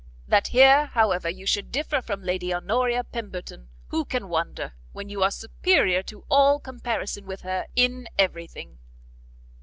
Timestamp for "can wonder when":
4.03-5.09